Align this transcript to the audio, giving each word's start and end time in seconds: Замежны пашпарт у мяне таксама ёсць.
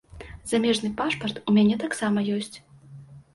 Замежны 0.51 0.89
пашпарт 1.01 1.41
у 1.49 1.55
мяне 1.59 1.77
таксама 1.85 2.25
ёсць. 2.39 2.57